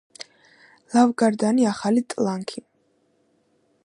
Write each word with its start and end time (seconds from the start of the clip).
ლავგარდანი 0.93 1.67
ახალია 1.73 2.07
ტლანქი. 2.15 2.65